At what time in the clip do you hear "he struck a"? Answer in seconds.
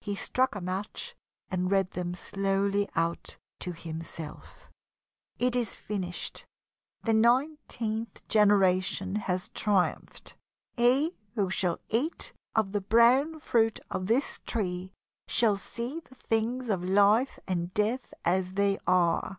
0.00-0.60